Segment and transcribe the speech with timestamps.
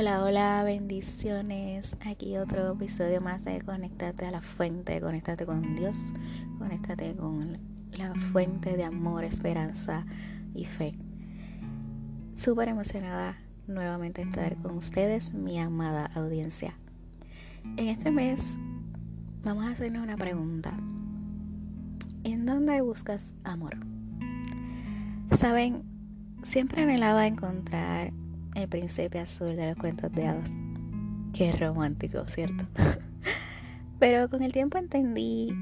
[0.00, 1.96] Hola, hola, bendiciones.
[2.06, 6.14] Aquí otro episodio más de Conectate a la fuente, conectate con Dios,
[6.56, 7.58] conectate con
[7.90, 10.06] la fuente de amor, esperanza
[10.54, 10.94] y fe.
[12.36, 16.78] Súper emocionada nuevamente estar con ustedes, mi amada audiencia.
[17.76, 18.56] En este mes
[19.42, 20.74] vamos a hacernos una pregunta.
[22.22, 23.76] ¿En dónde buscas amor?
[25.32, 25.82] Saben,
[26.42, 28.12] siempre anhelaba encontrar
[28.58, 30.50] el príncipe azul de los cuentos de hadas.
[31.32, 32.64] Qué romántico, ¿cierto?
[33.98, 35.54] Pero con el tiempo entendí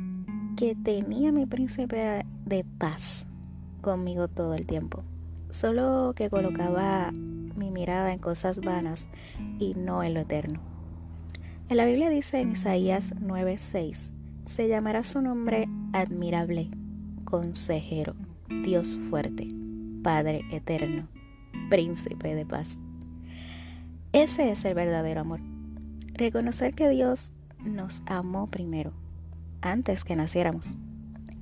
[0.57, 3.27] que tenía mi príncipe de paz
[3.83, 5.05] conmigo todo el tiempo.
[5.51, 9.09] Solo que colocaba mi mirada en cosas vanas
[9.59, 10.61] y no en lo eterno.
[11.69, 14.13] En la Biblia dice en Isaías 9:6,
[14.45, 16.71] se llamará su nombre admirable,
[17.25, 18.15] consejero,
[18.63, 19.49] Dios fuerte,
[20.03, 21.09] Padre eterno,
[21.69, 22.79] príncipe de paz.
[24.17, 25.41] Ese es el verdadero amor.
[26.15, 28.95] Reconocer que Dios nos amó primero,
[29.61, 30.75] antes que naciéramos.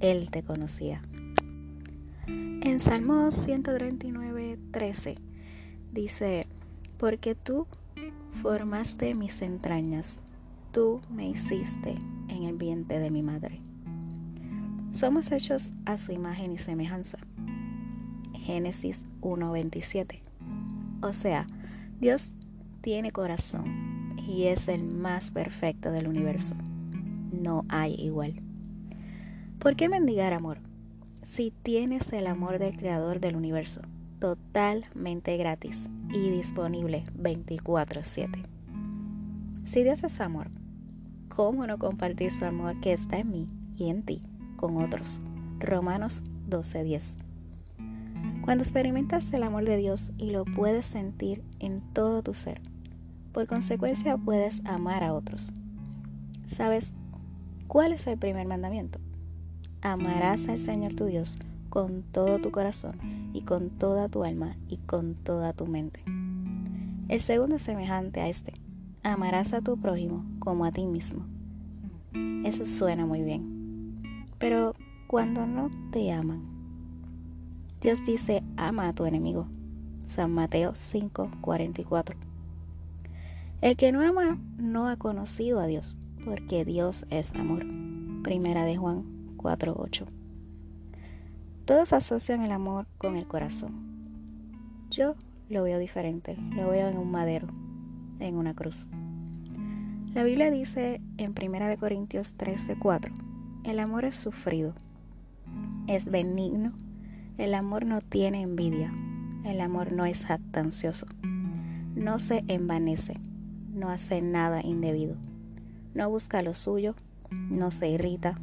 [0.00, 1.00] Él te conocía.
[2.26, 5.18] En Salmos 139, 13
[5.92, 6.48] dice,
[6.98, 7.68] porque tú
[8.42, 10.24] formaste mis entrañas,
[10.72, 11.94] tú me hiciste
[12.26, 13.60] en el vientre de mi madre.
[14.90, 17.18] Somos hechos a su imagen y semejanza.
[18.32, 20.18] Génesis 1.27.
[21.02, 21.46] O sea,
[22.00, 22.34] Dios
[22.84, 26.54] tiene corazón y es el más perfecto del universo.
[27.32, 28.42] No hay igual.
[29.58, 30.58] ¿Por qué mendigar amor?
[31.22, 33.80] Si tienes el amor del Creador del universo,
[34.18, 38.42] totalmente gratis y disponible 24/7.
[39.64, 40.50] Si Dios es amor,
[41.28, 43.46] ¿cómo no compartir su amor que está en mí
[43.78, 44.20] y en ti
[44.56, 45.22] con otros?
[45.58, 47.16] Romanos 12:10.
[48.42, 52.60] Cuando experimentas el amor de Dios y lo puedes sentir en todo tu ser,
[53.34, 55.52] por consecuencia puedes amar a otros.
[56.46, 56.94] ¿Sabes
[57.66, 59.00] cuál es el primer mandamiento?
[59.82, 61.36] Amarás al Señor tu Dios
[61.68, 62.96] con todo tu corazón
[63.34, 66.04] y con toda tu alma y con toda tu mente.
[67.08, 68.54] El segundo es semejante a este.
[69.02, 71.26] Amarás a tu prójimo como a ti mismo.
[72.44, 74.24] Eso suena muy bien.
[74.38, 74.74] Pero
[75.08, 76.40] cuando no te aman,
[77.80, 79.48] Dios dice, ama a tu enemigo.
[80.06, 82.33] San Mateo 5:44.
[83.64, 87.64] El que no ama no ha conocido a Dios, porque Dios es amor.
[88.22, 89.04] Primera de Juan
[89.38, 90.04] 4:8.
[91.64, 93.72] Todos asocian el amor con el corazón.
[94.90, 95.14] Yo
[95.48, 97.48] lo veo diferente, lo veo en un madero,
[98.18, 98.86] en una cruz.
[100.12, 103.14] La Biblia dice en Primera de Corintios 13:4,
[103.64, 104.74] el amor es sufrido,
[105.86, 106.74] es benigno,
[107.38, 108.92] el amor no tiene envidia,
[109.42, 111.06] el amor no es jactancioso,
[111.94, 113.14] no se envanece
[113.74, 115.16] no hace nada indebido,
[115.94, 116.94] no busca lo suyo,
[117.30, 118.38] no se irrita,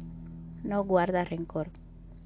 [0.62, 1.68] no guarda rencor,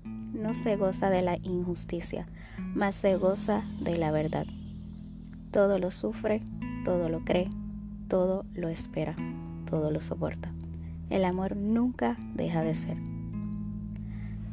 [0.04, 2.26] no se goza de la injusticia,
[2.74, 4.46] mas se goza de la verdad.
[5.50, 6.42] Todo lo sufre,
[6.84, 7.48] todo lo cree,
[8.08, 9.16] todo lo espera,
[9.68, 10.52] todo lo soporta.
[11.08, 12.96] El amor nunca deja de ser.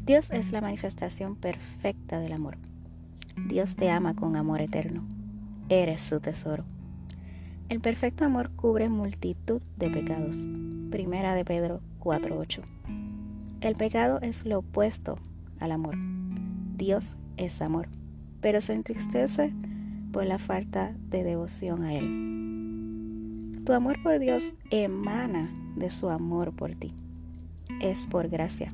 [0.05, 2.57] Dios es la manifestación perfecta del amor.
[3.47, 5.03] Dios te ama con amor eterno.
[5.69, 6.65] Eres su tesoro.
[7.73, 10.47] El perfecto amor cubre multitud de pecados.
[10.91, 12.61] Primera de Pedro 4:8.
[13.61, 15.15] El pecado es lo opuesto
[15.59, 15.95] al amor.
[16.77, 17.87] Dios es amor,
[18.41, 19.55] pero se entristece
[20.11, 23.63] por la falta de devoción a Él.
[23.65, 26.93] Tu amor por Dios emana de su amor por ti.
[27.81, 28.69] Es por gracia.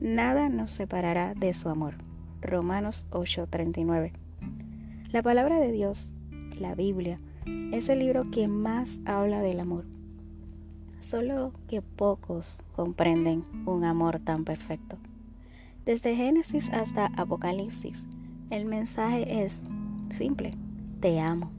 [0.00, 1.96] Nada nos separará de su amor.
[2.40, 4.12] Romanos 8:39.
[5.12, 6.12] La palabra de Dios,
[6.58, 7.20] la Biblia,
[7.72, 9.84] es el libro que más habla del amor.
[10.98, 14.98] Solo que pocos comprenden un amor tan perfecto.
[15.86, 18.06] Desde Génesis hasta Apocalipsis,
[18.50, 19.62] el mensaje es
[20.10, 20.52] simple,
[21.00, 21.50] te amo.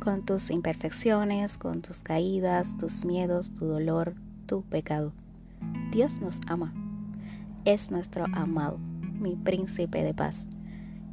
[0.00, 4.14] Con tus imperfecciones, con tus caídas, tus miedos, tu dolor,
[4.46, 5.12] tu pecado.
[5.90, 6.72] Dios nos ama.
[7.64, 10.46] Es nuestro amado, mi príncipe de paz.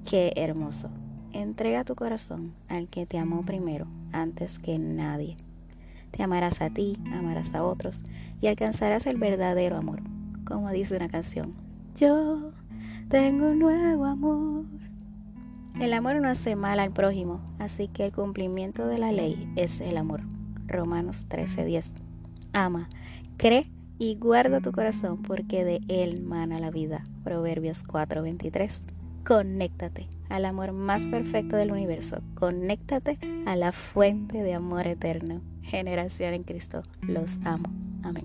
[0.06, 0.90] Qué hermoso.
[1.34, 5.38] Entrega tu corazón al que te amó primero, antes que nadie.
[6.12, 8.04] Te amarás a ti, amarás a otros
[8.42, 10.02] y alcanzarás el verdadero amor,
[10.46, 11.54] como dice una canción.
[11.96, 12.52] Yo
[13.10, 14.66] tengo un nuevo amor.
[15.80, 19.80] El amor no hace mal al prójimo, así que el cumplimiento de la ley es
[19.80, 20.22] el amor.
[20.66, 21.92] Romanos 13:10.
[22.54, 22.90] Ama,
[23.38, 23.70] cree
[24.00, 27.04] y guarda tu corazón porque de él mana la vida.
[27.24, 28.82] Proverbios 4:23.
[29.28, 32.22] Conéctate al amor más perfecto del universo.
[32.36, 35.42] Conéctate a la fuente de amor eterno.
[35.64, 36.84] Generación en Cristo.
[37.02, 37.70] Los amo.
[38.04, 38.24] Amén.